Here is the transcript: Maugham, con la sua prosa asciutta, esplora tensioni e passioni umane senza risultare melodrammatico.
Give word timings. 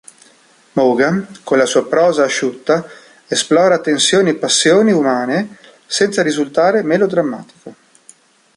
Maugham, 0.73 1.27
con 1.43 1.59
la 1.59 1.67
sua 1.67 1.87
prosa 1.87 2.23
asciutta, 2.23 2.83
esplora 3.27 3.79
tensioni 3.81 4.31
e 4.31 4.35
passioni 4.35 4.91
umane 4.91 5.57
senza 5.85 6.23
risultare 6.23 6.81
melodrammatico. 6.81 7.75